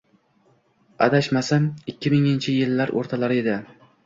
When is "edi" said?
3.45-3.61